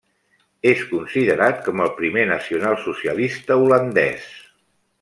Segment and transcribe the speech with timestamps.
[0.69, 4.27] És considerat com el primer nacionalsocialista holandès.